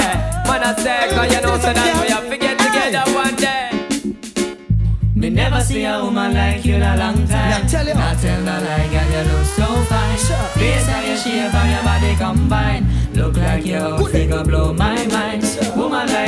man 0.47 0.63
a 0.63 0.73
say, 0.79 1.09
cause 1.11 1.33
you 1.33 1.41
know 1.41 1.57
say 1.57 1.73
that 1.73 1.93
we 2.01 2.13
are 2.13 2.25
forget 2.29 2.57
together 2.59 3.05
one 3.13 3.35
day. 3.35 3.69
Me 5.15 5.29
never 5.29 5.59
see 5.59 5.83
a 5.83 6.01
woman 6.01 6.33
like 6.33 6.63
you 6.63 6.75
in 6.75 6.81
a 6.81 6.95
long 6.95 7.27
time. 7.27 7.51
Now 7.51 7.67
tell 7.67 7.85
you. 7.85 7.93
Now 7.93 8.13
tell 8.13 8.41
no 8.41 8.55
lie, 8.63 8.87
girl, 8.87 9.09
you 9.11 9.31
look 9.31 9.45
so 9.45 9.65
fine. 9.83 10.17
Face 10.55 10.87
how 10.87 11.01
you 11.01 11.17
shape 11.17 11.53
and 11.53 11.71
your 11.71 11.83
body 11.83 12.15
combine. 12.15 12.87
Look 13.13 13.35
like 13.35 13.65
your 13.65 14.07
figure 14.07 14.43
blow 14.45 14.71
my 14.71 14.95
mind. 15.07 15.28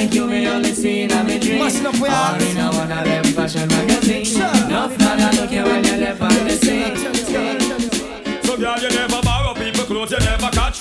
Like 0.01 0.15
you, 0.15 0.25
me 0.25 0.47
only 0.47 0.73
see 0.73 1.01
in 1.01 1.11
a 1.11 1.23
me 1.23 1.37
dream. 1.37 1.59
Mashing 1.59 1.85
up 1.85 1.93
with 1.93 2.11
Or 2.11 2.49
in 2.49 2.57
a 2.57 2.71
one 2.71 2.91
of 2.91 3.05
them 3.05 3.23
fashion 3.23 3.67
magazine. 3.67 4.25
Enough 4.65 4.97
man, 4.97 5.21
I 5.21 5.31
look 5.39 5.51
you 5.51 5.63
when 5.63 5.83
you 5.83 5.97
left 5.97 6.21
on 6.21 6.47
the 6.47 6.57
scene. 6.57 7.10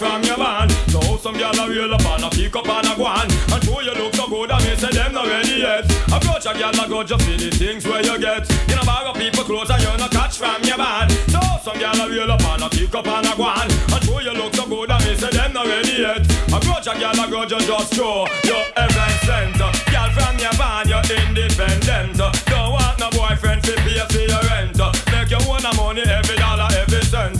From 0.01 0.25
your 0.25 0.39
man. 0.39 0.67
So 0.89 1.01
some 1.19 1.37
girl 1.37 1.53
a 1.53 1.69
reel 1.69 1.93
up 1.93 2.01
and 2.01 2.25
a 2.25 2.31
pick 2.31 2.57
up 2.57 2.67
and 2.67 2.89
a 2.89 2.97
go 2.97 3.05
on. 3.05 3.29
And 3.53 3.61
show 3.63 3.81
you 3.85 3.93
look 3.93 4.17
so 4.17 4.27
good, 4.27 4.51
and 4.51 4.65
me 4.65 4.73
say 4.75 4.89
them 4.89 5.13
not 5.13 5.29
ready 5.29 5.61
yet. 5.61 5.85
Approach 6.09 6.49
a 6.49 6.57
girl 6.57 6.73
a 6.73 6.89
go 6.89 7.05
just 7.05 7.23
see 7.27 7.37
the 7.37 7.51
things 7.53 7.85
where 7.85 8.01
you 8.01 8.17
get. 8.19 8.49
You 8.69 8.77
know 8.77 8.85
borrow 8.89 9.13
people 9.13 9.45
clothes 9.45 9.69
and 9.69 9.83
you 9.85 9.93
no 10.01 10.09
catch 10.09 10.41
from 10.41 10.65
your 10.65 10.79
man. 10.79 11.11
So 11.29 11.41
some 11.61 11.77
girl 11.77 12.01
a 12.01 12.09
reel 12.09 12.33
up 12.33 12.41
and 12.49 12.65
a 12.65 12.69
pick 12.73 12.95
up 12.97 13.07
and 13.07 13.29
a 13.29 13.37
go 13.37 13.45
on. 13.45 13.69
And 13.69 14.03
show 14.09 14.21
you 14.25 14.33
look 14.33 14.57
so 14.57 14.65
good, 14.65 14.91
and 14.91 15.05
me 15.05 15.13
say 15.21 15.31
them 15.37 15.53
not 15.53 15.69
ready 15.69 16.01
yet. 16.01 16.25
Approach 16.49 16.89
a 16.89 16.97
girl 16.97 17.21
a 17.21 17.25
go 17.29 17.45
just 17.45 17.69
just 17.69 17.93
show 17.93 18.25
your 18.49 18.65
heaven 18.73 19.13
sent. 19.29 19.61
Girl 19.61 20.11
from 20.17 20.35
your 20.41 20.57
band, 20.57 20.89
you're 20.89 21.05
independent. 21.13 22.17
Don't 22.49 22.73
want 22.73 22.97
no 22.97 23.13
boyfriend 23.13 23.61
to 23.69 23.77
pay 23.85 24.01
for 24.09 24.25
your 24.25 24.45
rent. 24.49 24.81
Make 25.13 25.29
your 25.29 25.45
own 25.45 25.61
money 25.77 26.09
every 26.09 26.41
dollar, 26.41 26.73
every 26.73 27.05
cent. 27.05 27.37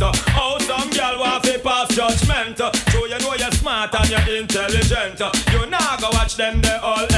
To 1.61 1.69
pass 1.69 1.95
judgment. 1.95 2.59
So 2.59 3.07
you 3.07 3.19
know 3.19 3.35
you're 3.35 3.51
smart 3.51 3.95
and 3.95 4.09
you're 4.09 4.37
intelligent. 4.39 5.21
You 5.53 5.67
now 5.69 5.97
go 5.99 6.09
watch 6.13 6.37
them, 6.37 6.63
they 6.63 6.77
all 6.77 7.10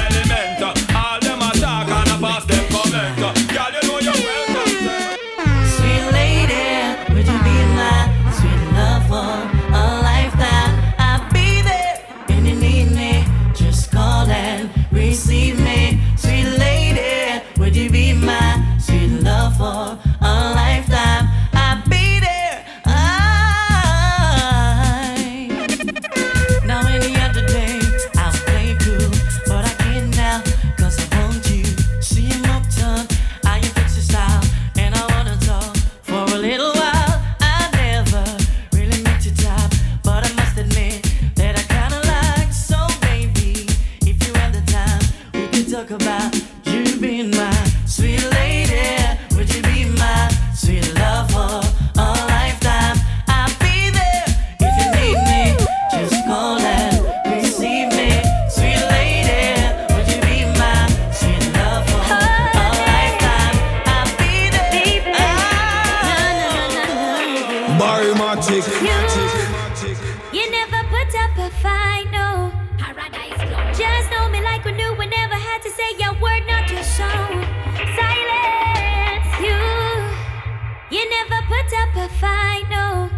put 82.03 82.11
up 82.11 82.11
a 82.11 82.15
fight, 82.15 82.65
no. 82.71 83.11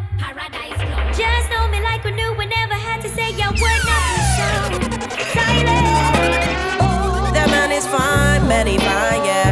Just 1.16 1.50
know 1.50 1.68
me 1.68 1.80
like 1.80 2.04
we 2.04 2.10
knew 2.10 2.34
we 2.34 2.46
never 2.46 2.74
had 2.74 3.00
to 3.02 3.08
say 3.08 3.30
a 3.30 3.50
word, 3.62 3.82
not 3.86 4.02
your 4.16 4.26
song. 4.36 4.72
Silence. 5.32 6.82
That 7.34 7.48
man 7.50 7.72
is 7.72 7.86
fine, 7.86 8.46
very 8.48 8.78
fine, 8.78 9.24
yeah. 9.24 9.43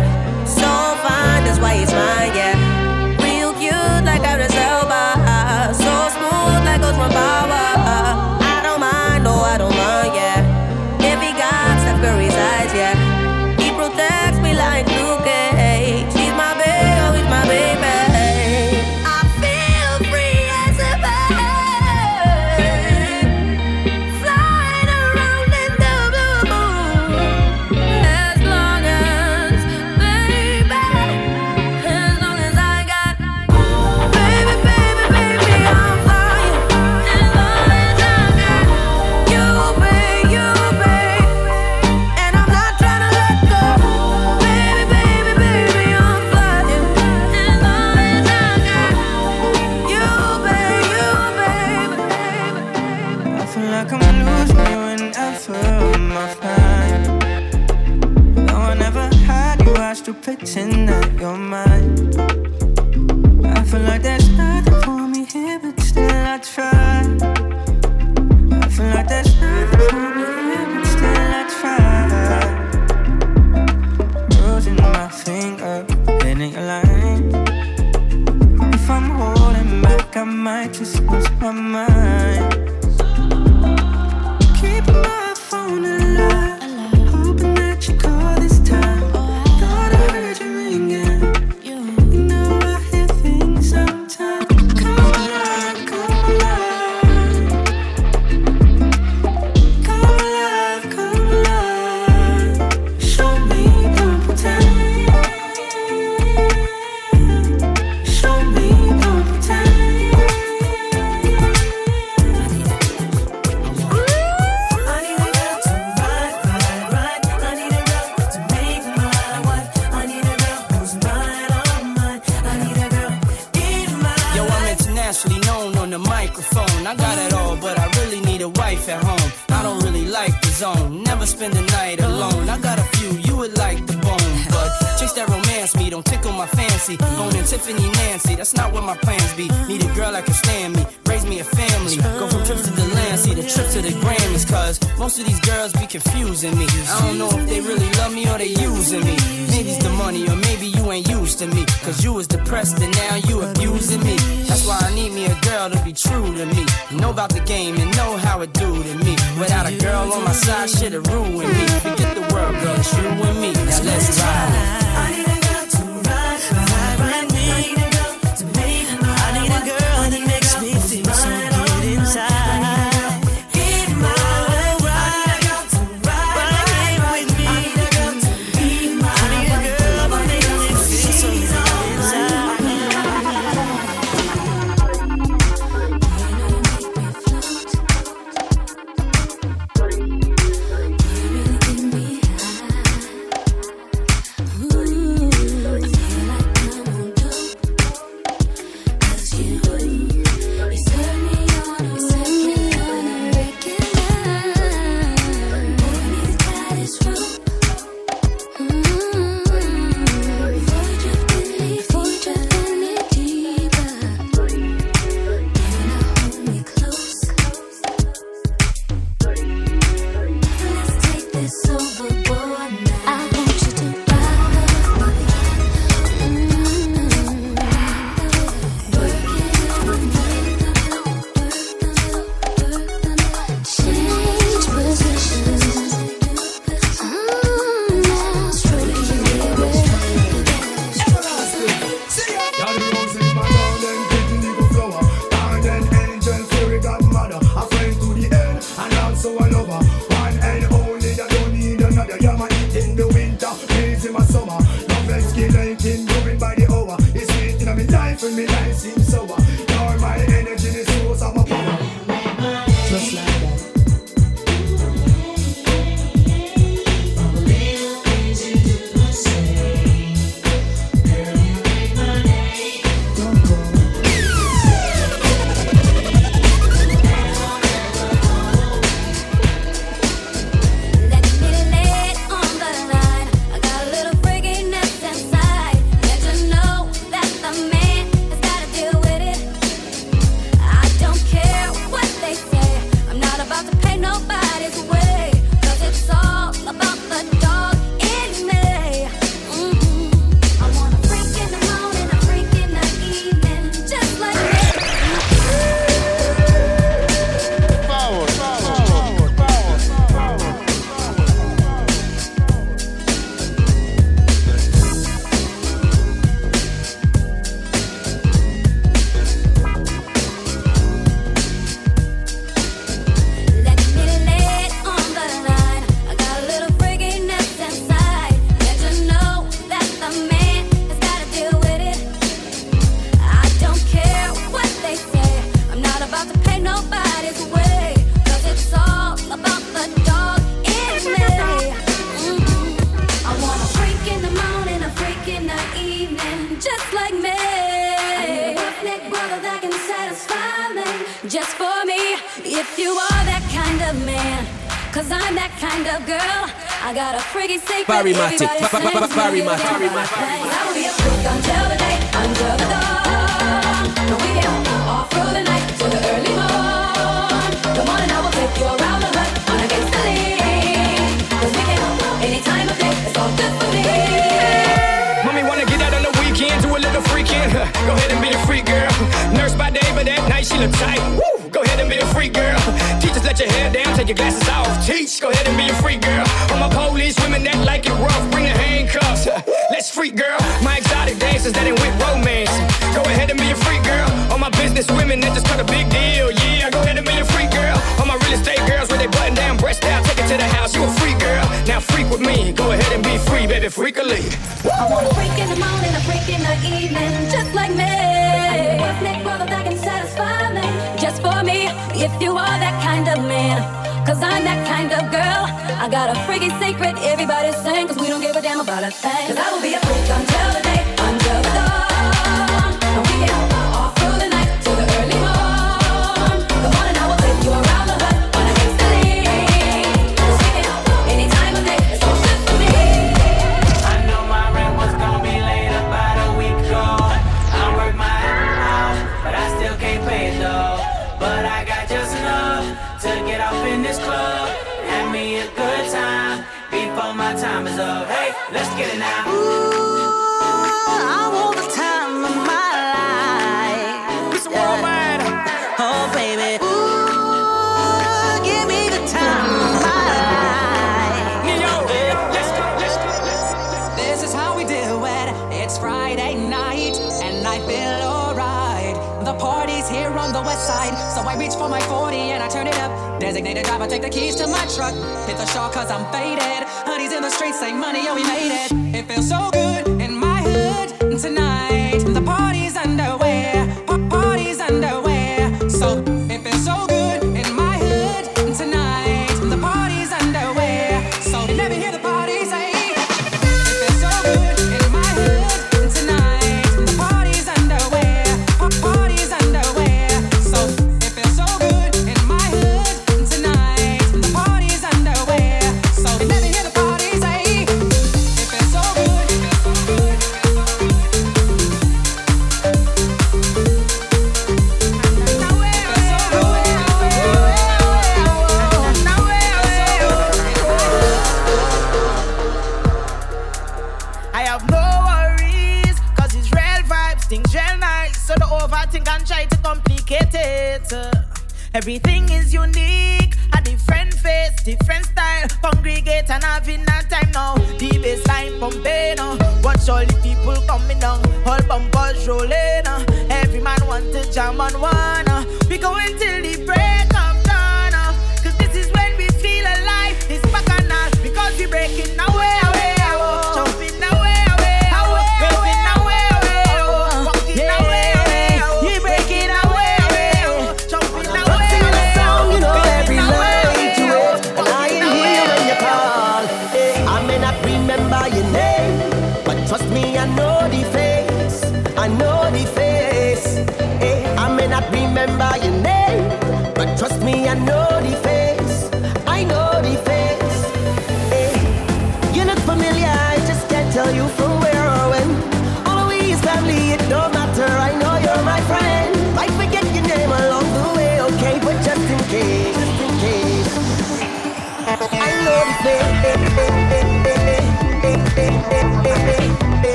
German 544.33 544.81
wine. 544.81 545.12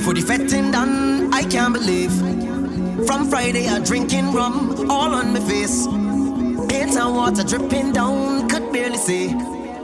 Before 0.00 0.14
the 0.14 0.22
fetting 0.22 0.70
done, 0.70 1.30
I 1.30 1.42
can't 1.42 1.74
believe. 1.74 2.14
From 3.06 3.28
Friday, 3.28 3.68
I 3.68 3.80
drinking 3.80 4.32
rum 4.32 4.90
all 4.90 5.14
on 5.14 5.34
my 5.34 5.40
face. 5.40 5.86
Paint 6.70 6.96
and 6.96 7.14
water 7.14 7.44
dripping 7.44 7.92
down, 7.92 8.48
could 8.48 8.72
barely 8.72 8.96
see. 8.96 9.28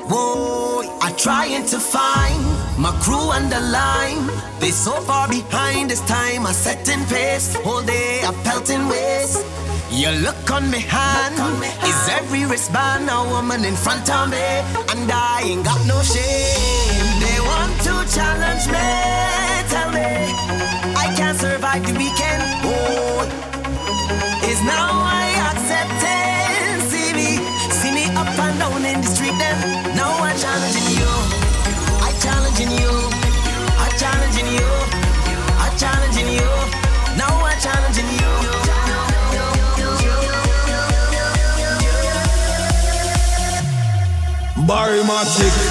Whoa, 0.09 0.89
I 1.03 1.13
trying 1.19 1.67
to 1.67 1.79
find 1.79 2.43
my 2.79 2.93
crew 3.03 3.29
on 3.37 3.51
the 3.51 3.61
line. 3.61 4.25
They 4.59 4.71
so 4.71 4.93
far 5.03 5.29
behind 5.29 5.91
this 5.91 6.01
time, 6.07 6.47
I 6.47 6.53
setting 6.53 7.05
pace. 7.13 7.55
All 7.67 7.83
day, 7.83 8.23
I 8.25 8.33
pelting 8.43 8.89
waste. 8.89 9.45
Your 9.91 10.13
look 10.13 10.51
on 10.51 10.71
me 10.71 10.81
hand 10.81 11.39
on 11.39 11.61
me 11.61 11.67
is 11.67 12.09
hand. 12.09 12.25
every 12.25 12.47
wristband 12.47 13.11
a 13.11 13.23
woman 13.29 13.67
in 13.67 13.77
front 13.77 14.09
of 14.09 14.31
me, 14.31 14.47
and 14.97 15.13
I 15.13 15.43
ain't 15.45 15.63
got 15.63 15.87
no 15.87 16.01
shame. 16.01 17.21
They 17.21 17.39
want 17.51 17.77
to 17.85 18.17
challenge 18.17 18.67
me 18.73 19.46
tell 19.77 19.91
me 19.93 20.09
I 21.05 21.07
can't 21.19 21.39
survive 21.39 21.83
the 21.89 21.95
weekend. 22.01 22.41
Oh, 22.65 23.29
is 24.51 24.61
now 24.65 24.89
I 25.23 25.27
accept 25.51 26.01
it. 26.17 26.81
See 26.91 27.11
me, 27.19 27.31
see 27.79 27.93
me 27.99 28.05
up 28.21 28.31
and 28.45 28.57
down 28.61 28.83
in 28.91 28.99
the 29.05 29.11
street. 29.15 29.37
Then 29.43 29.57
now 30.01 30.13
I'm 30.27 30.37
challenging 30.45 30.89
you. 30.99 31.11
I'm 32.05 32.15
challenging 32.25 32.73
you. 32.81 32.95
I'm 33.83 33.93
challenging 34.03 34.49
you. 34.57 34.69
I'm 35.63 35.73
challenging 35.83 36.29
you. 36.39 36.51
Now 37.21 37.35
I'm 37.49 37.59
challenging 37.67 38.11
you. 38.21 38.33
Barry 44.69 45.03
Mattic. 45.09 45.66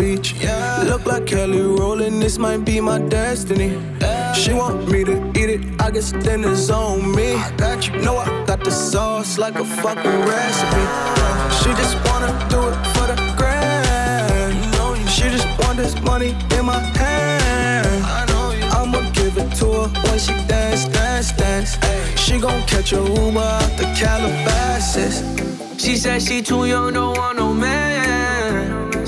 beach. 0.00 0.34
Yeah. 0.40 0.84
Look 0.90 1.04
like 1.06 1.26
Kelly 1.26 1.60
Rowland, 1.60 2.22
this 2.22 2.38
might 2.38 2.64
be 2.64 2.80
my 2.80 2.98
destiny. 2.98 3.70
Yeah. 4.00 4.32
She 4.32 4.52
want 4.52 4.90
me 4.90 5.04
to 5.04 5.14
eat 5.40 5.50
it, 5.56 5.60
I 5.80 5.90
guess 5.90 6.12
then 6.24 6.44
it's 6.44 6.70
on 6.70 7.14
me. 7.14 7.34
I 7.34 7.50
got 7.56 7.86
you. 7.86 7.92
Know 8.04 8.16
I 8.16 8.28
got 8.46 8.60
the 8.64 8.70
sauce 8.70 9.38
like 9.38 9.56
a 9.64 9.66
fucking 9.82 10.18
recipe. 10.32 10.84
Yeah. 11.20 11.50
She 11.60 11.70
just 11.80 11.94
wanna 12.06 12.32
do 12.54 12.60
it 12.70 12.78
for 12.94 13.06
the 13.10 13.16
grand. 13.38 14.54
You 14.60 14.70
know 14.76 14.90
you 15.00 15.06
she 15.16 15.26
just 15.36 15.48
want 15.60 15.76
this 15.76 15.94
money 16.10 16.30
in 16.56 16.64
my 16.64 16.80
hand. 17.00 18.04
I 18.18 18.20
know 18.30 18.46
you. 18.58 18.66
I'ma 18.78 19.00
give 19.18 19.36
it 19.42 19.50
to 19.60 19.66
her 19.80 19.88
when 20.04 20.18
she 20.18 20.34
dance, 20.52 20.86
dance, 20.96 21.32
dance. 21.32 21.70
She 22.22 22.38
gon' 22.38 22.62
catch 22.72 22.92
a 22.92 23.02
Uber 23.20 23.50
out 23.60 23.72
the 23.80 23.86
Calabasas. 24.00 25.16
She 25.82 25.96
said 25.96 26.22
she 26.22 26.42
too 26.42 26.64
young, 26.66 26.92
don't 26.94 27.16
want 27.18 27.36
no 27.38 27.52
man. 27.52 28.19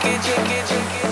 Chicky, 0.00 0.18
chicky, 0.22 0.62
chicky. 0.68 1.07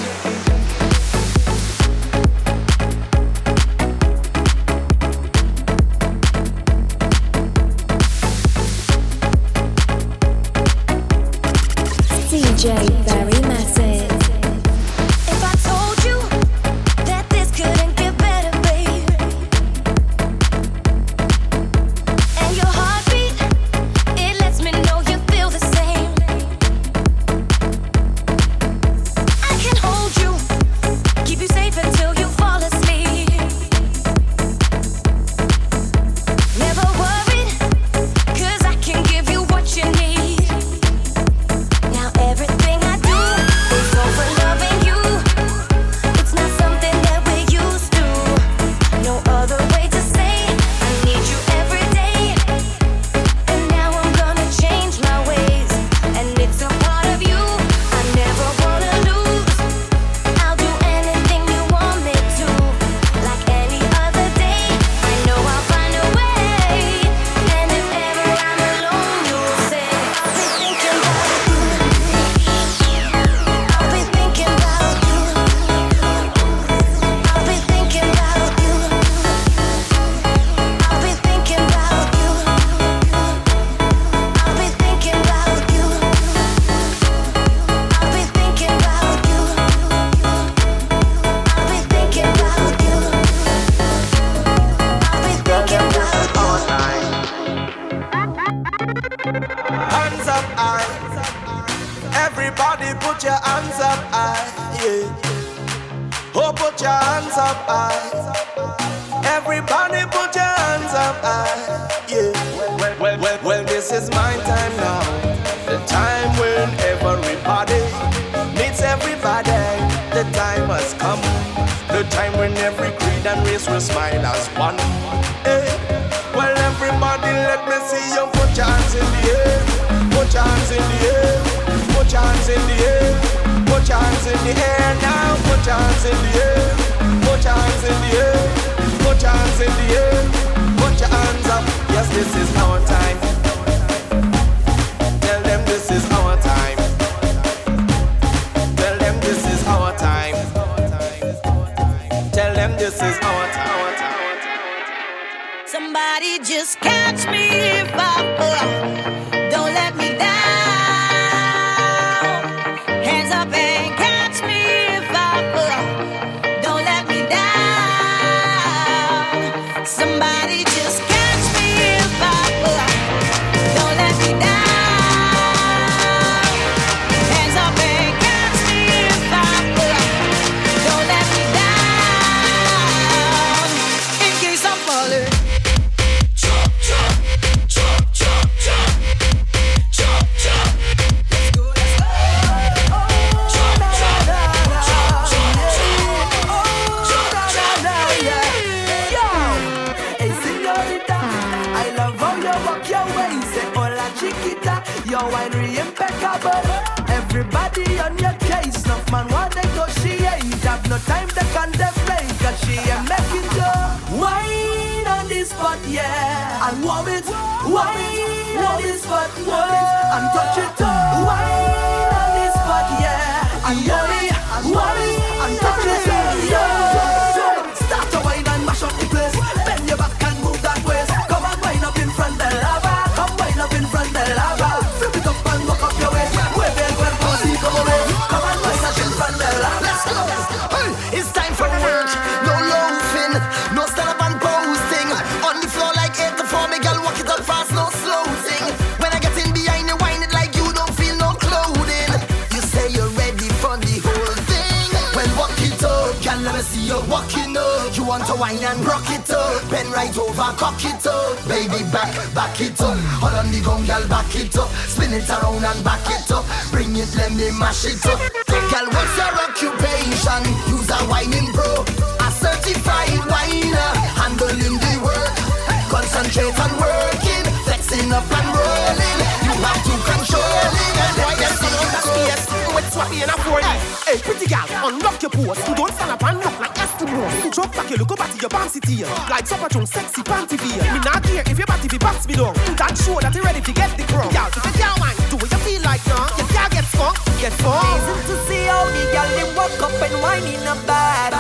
can 283.27 283.39
afford 283.39 283.63
it. 283.67 283.79
Hey, 284.07 284.19
pretty 284.23 284.47
gal, 284.47 284.67
unlock 284.87 285.21
your 285.21 285.31
pose. 285.31 285.59
Don't 285.75 285.93
stand 285.93 286.11
up 286.11 286.23
and 286.23 286.39
look 286.39 286.59
like 286.61 286.75
Eskimo. 286.75 287.53
Drop 287.53 287.73
back 287.75 287.91
your 287.91 287.99
look 287.99 288.15
body, 288.17 288.39
your 288.39 288.51
bouncy 288.51 288.81
tear. 288.81 289.11
Like 289.29 289.47
super 289.47 289.69
chung, 289.69 289.87
sexy 289.87 290.23
panty 290.23 290.59
fear. 290.59 290.83
Me 290.93 291.01
not 291.03 291.23
care 291.23 291.43
if 291.47 291.59
your 291.59 291.67
body 291.67 291.89
be 291.89 291.99
box 291.99 292.27
me 292.29 292.35
down. 292.35 292.55
That 292.79 292.95
show 292.97 293.19
that 293.21 293.35
you're 293.35 293.45
ready 293.45 293.61
to 293.61 293.73
get 293.73 293.91
the 293.97 294.05
crown. 294.05 294.31
Gal, 294.33 294.49
if 294.49 294.65
you 294.65 294.73
can't 294.79 294.99
mind, 295.01 295.19
do 295.31 295.37
what 295.37 295.51
you 295.51 295.59
feel 295.67 295.83
like 295.83 296.05
now. 296.07 296.31
Your 296.39 296.49
can't 296.55 296.73
get 296.73 296.85
skunk, 296.87 297.17
get 297.43 297.53
skunk. 297.59 297.83
Amazing 297.83 298.23
to 298.31 298.35
see 298.47 298.65
how 298.71 298.87
the 298.95 299.03
gal 299.11 299.29
they 299.35 299.47
walk 299.59 299.75
up 299.83 299.95
and 300.07 300.15
whine 300.23 300.47
in 300.47 300.63
a 300.63 300.75
bad. 300.87 301.33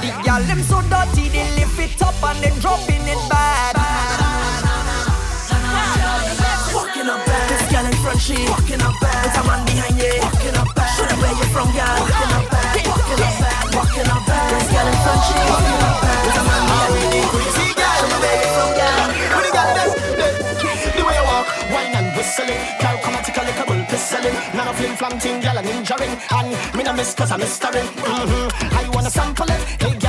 The 0.00 0.10
gal 0.22 0.42
them 0.46 0.62
so 0.62 0.78
dirty, 0.86 1.28
they 1.28 1.46
lift 1.58 1.78
it 1.78 2.02
up 2.02 2.22
and 2.22 2.38
then 2.42 2.54
drop 2.60 2.80
in 2.88 3.02
it 3.02 3.22
bad. 3.28 3.79
shit. 8.30 8.48
Walking 8.48 8.82
up 8.82 8.94
bad. 9.02 9.26
It's 9.26 9.38
a 9.38 9.42
man 9.42 9.60
behind 9.66 9.96
you. 9.98 10.14
Walking 10.22 10.56
up 10.56 10.70
bad. 10.74 10.90
Show 10.94 11.06
them 11.10 11.18
where 11.18 11.34
you're 11.34 11.52
from, 11.54 11.68
girl. 11.74 11.98
Walking 11.98 12.32
up 12.38 12.46
bad. 12.50 12.74
Walking 12.86 13.22
up 13.26 13.34
bad. 13.42 13.64
Walking 13.74 14.10
up 14.14 14.22
bad. 14.26 14.46
Let's 14.54 14.68
girl 14.70 14.88
in 14.90 14.98
front 15.04 15.22
shit. 15.26 15.46
Walking 15.50 15.82
up 15.88 15.96
bad. 16.02 16.22
It's 16.26 16.38
a 16.38 16.42
man 16.46 16.62
behind 16.70 17.14
you. 17.14 17.22
Crazy 17.34 17.68
girl. 17.74 17.96
Show 17.98 18.08
them 18.10 18.20
where 18.22 18.38
you're 18.38 18.54
from, 18.54 18.70
girl. 18.78 19.06
When 19.34 19.44
you 19.46 19.52
got 19.58 19.68
this, 19.74 19.92
the 20.94 21.02
way 21.06 21.16
you 21.18 21.26
walk, 21.26 21.46
wine 21.74 21.94
and 21.98 22.08
whistling, 22.14 22.62
girl, 22.78 22.96
come 23.02 23.14
and 23.18 23.24
take 23.26 23.38
a 23.38 23.42
lick 23.42 23.60
selling 24.00 24.34
Not 24.56 24.66
a 24.68 24.74
flim 24.74 24.96
flam 24.96 25.18
ting, 25.18 25.40
girl, 25.40 25.58
a 25.58 25.62
ninja 25.62 25.96
ring 26.00 26.16
And 26.30 26.50
me 26.76 26.82
no 26.82 26.92
miss 26.92 27.14
cause 27.14 27.30
I'm 27.30 27.40
mystery 27.40 27.84
mm-hmm. 27.84 28.76
I 28.80 28.88
wanna 28.94 29.10
sample 29.10 29.50
it, 29.50 29.60
hey 29.82 29.99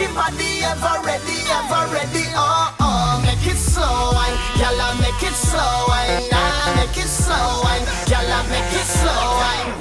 she 0.00 0.06
body 0.14 0.64
ever 0.64 0.96
ready, 1.04 1.38
ever 1.58 1.84
ready. 1.92 2.24
Oh 2.32 2.74
oh, 2.80 3.22
make 3.24 3.44
it 3.46 3.56
slow 3.56 4.12
wine, 4.16 4.36
gyal, 4.56 4.80
make 5.00 5.22
it 5.22 5.34
slow 5.34 5.60
I. 5.92 6.28
nah, 6.32 6.74
make 6.76 6.96
it 6.96 7.08
slow 7.08 7.60
wine, 7.64 7.84
gyal, 8.08 8.30
make 8.48 8.72
it 8.80 8.86
slow 8.86 9.12
I. 9.12 9.79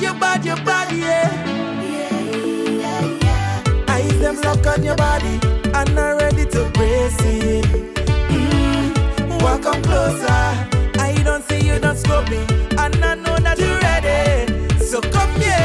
bad, 0.00 0.02
you 0.02 0.20
bad, 0.20 0.44
you 0.44 0.64
bad, 0.64 0.92
yeah. 0.96 1.30
Yeah, 1.82 2.20
yeah, 2.80 3.18
yeah. 3.22 3.84
Eyes 3.88 4.18
them 4.20 4.36
lock 4.42 4.66
on 4.66 4.82
your 4.82 4.96
body 4.96 5.38
and 5.74 5.98
are 5.98 6.16
ready 6.16 6.46
to 6.46 6.70
brace 6.74 7.16
it. 7.20 7.64
Mm-hmm. 7.64 8.92
Mm, 9.32 9.42
welcome 9.42 9.82
closer. 9.82 10.26
I 10.98 11.20
don't 11.24 11.44
see 11.48 11.66
you, 11.66 11.78
don't 11.78 11.96
scope 11.98 12.28
me, 12.30 12.38
and 12.78 13.04
I 13.04 13.14
know 13.14 13.36
that 13.38 13.58
you're 13.58 13.78
ready. 13.80 14.78
So 14.84 15.00
come 15.00 15.40
here. 15.40 15.59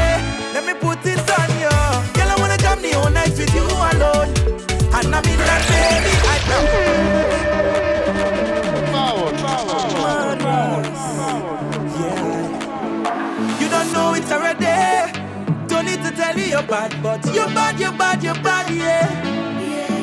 bad, 16.66 17.02
but 17.02 17.24
you're 17.34 17.46
bad, 17.48 17.78
you're 17.78 17.92
bad, 17.92 18.22
you're 18.22 18.34
bad, 18.34 18.70
yeah. 18.70 19.08
Yeah, 19.60 19.98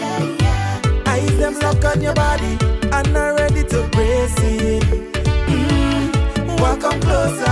yeah, 0.00 0.36
yeah. 0.40 1.02
Eyes 1.06 1.36
them 1.38 1.58
lock 1.60 1.84
on 1.84 2.00
your 2.00 2.14
body, 2.14 2.56
and 2.92 3.16
I'm 3.16 3.36
ready 3.36 3.64
to 3.64 3.88
brace 3.92 4.34
it. 4.38 4.82
Mm-hmm. 4.82 6.50
Mm, 6.56 6.84
on 6.84 7.00
closer. 7.00 7.44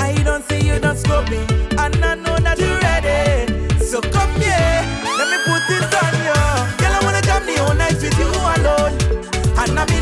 I 0.00 0.14
don't 0.24 0.44
see 0.48 0.66
you 0.66 0.78
don't 0.78 0.96
scope 0.96 1.28
me, 1.30 1.38
and 1.78 2.04
I 2.04 2.14
know 2.14 2.36
that 2.38 2.58
you're 2.58 2.78
ready. 2.80 3.78
So 3.78 4.00
come 4.00 4.32
here, 4.40 4.74
let 5.18 5.28
me 5.32 5.38
put 5.46 5.62
this 5.68 5.88
on 6.02 6.14
you. 6.26 6.38
Girl, 6.78 6.94
I 6.94 7.00
wanna 7.04 7.22
jam 7.22 7.46
the 7.46 7.56
whole 7.62 7.74
night 7.74 7.94
with 8.02 8.18
you 8.18 8.28
alone, 8.28 9.58
and 9.58 9.78
I'm. 9.78 9.97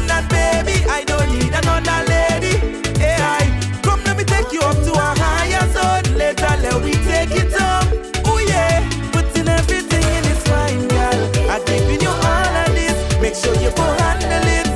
you 13.62 13.70
handle 14.00 14.48
it. 14.58 14.66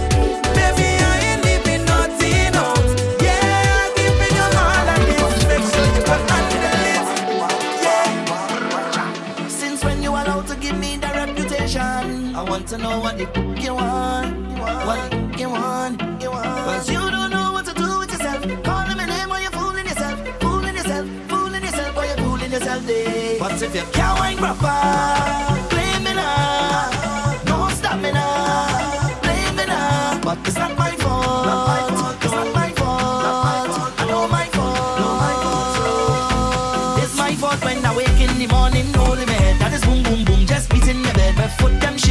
Baby, 0.57 0.89
I 1.03 1.17
ain't 1.29 1.43
leaving. 1.45 1.85
Yeah, 3.25 3.79
I 3.79 3.91
all 5.23 5.31
this. 5.31 5.45
Make 5.51 5.67
sure 5.73 5.89
you 5.97 6.03
handle 6.31 6.87
it. 6.95 7.05
Yeah. 7.85 9.49
Since 9.49 9.85
when 9.85 10.03
you 10.03 10.11
allowed 10.11 10.47
to 10.49 10.57
give 10.57 10.79
me 10.79 10.97
the 10.97 11.09
reputation, 11.09 12.35
I 12.37 12.43
want 12.43 12.69
to 12.69 12.79
know 12.79 13.01
what 13.01 13.19
you 13.19 13.75
want. 13.75 14.37
What 14.87 15.39
you 15.39 15.49
want. 15.51 16.01
You 16.23 16.31
you 16.93 17.11
don't 17.11 17.31
know 17.31 17.53
what 17.53 17.65
to 17.67 17.75
do 17.75 17.99
with 17.99 18.13
yourself. 18.13 18.43
Calling 18.63 18.97
my 18.97 19.07
name 19.07 19.29
while 19.29 19.41
you're 19.41 19.51
fooling 19.51 19.87
yourself. 19.87 20.19
Fooling 20.41 20.77
yourself. 20.77 21.07
Fooling 21.29 21.63
yourself 21.63 21.97
while 21.97 22.07
you're 22.07 22.17
fooling 22.25 22.51
yourself. 22.53 22.89
Eh? 22.89 23.39
But 23.39 23.61
if 23.63 23.75
you 23.75 23.83
can't 23.93 24.19
wine 24.19 24.37
proper. 24.37 25.50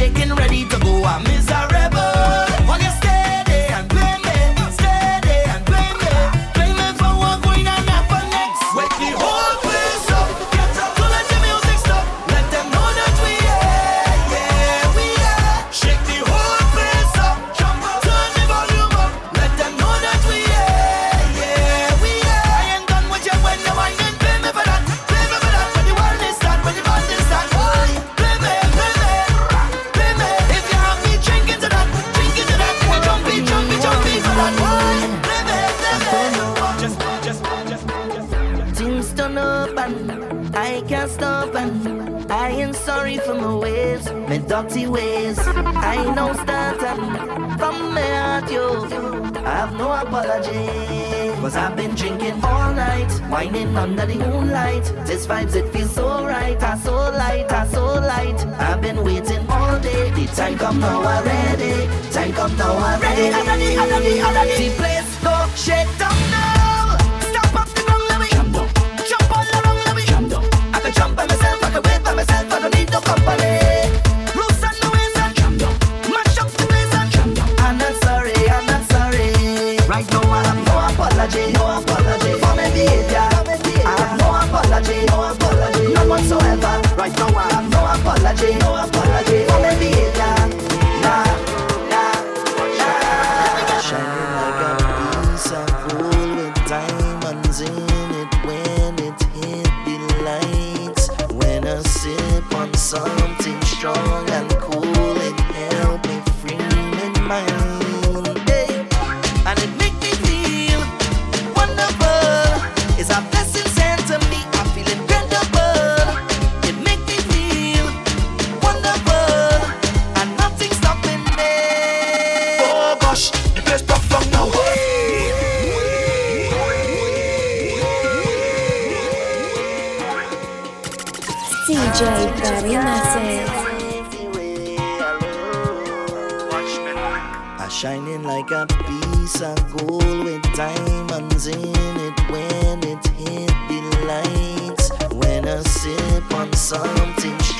shaking 0.00 0.39
I've 51.60 51.76
been 51.76 51.94
drinking 51.94 52.42
all 52.42 52.72
night, 52.72 53.12
whining 53.28 53.76
under 53.76 54.06
the 54.06 54.14
moonlight. 54.14 54.84
This 55.04 55.26
vibes, 55.26 55.54
it 55.54 55.68
feels 55.70 55.94
so 55.94 56.24
right, 56.24 56.60
I 56.62 56.78
so 56.78 56.94
light, 56.94 57.52
I 57.52 57.66
so 57.66 57.84
light. 57.84 58.46
I've 58.58 58.80
been 58.80 59.04
waiting 59.04 59.46
all 59.46 59.78
day, 59.78 60.10
the 60.10 60.24
time 60.34 60.56
come 60.56 60.80
now 60.80 61.02
I'm 61.02 61.22
ready. 61.22 61.86
Time 62.12 62.32
come 62.32 62.56
now 62.56 62.72
already. 62.72 63.04
Ready, 63.04 63.34
I'm 63.34 63.46
ready, 63.46 63.76
I'm 63.76 63.90
ready, 63.90 64.22
I'm 64.22 64.34
ready. 64.34 64.68
The 64.68 64.74
place 64.76 65.22
go 65.22 65.34
shake 65.54 65.99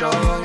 show. 0.00 0.39